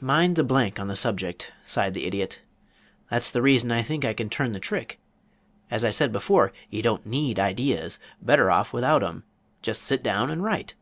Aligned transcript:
"Mind's 0.00 0.40
a 0.40 0.42
blank 0.42 0.80
on 0.80 0.88
the 0.88 0.96
subject," 0.96 1.52
sighed 1.64 1.94
the 1.94 2.04
Idiot. 2.04 2.42
"That's 3.10 3.30
the 3.30 3.40
reason 3.42 3.70
I 3.70 3.80
think 3.84 4.04
I 4.04 4.12
can 4.12 4.28
turn 4.28 4.50
the 4.50 4.58
trick. 4.58 4.98
As 5.70 5.84
I 5.84 5.90
said 5.90 6.10
before, 6.10 6.52
you 6.68 6.82
don't 6.82 7.06
need 7.06 7.38
ideas. 7.38 8.00
Better 8.20 8.50
off 8.50 8.72
without 8.72 9.04
'em. 9.04 9.22
Just 9.62 9.82
sit 9.82 10.02
down 10.02 10.32
and 10.32 10.42
write." 10.42 10.74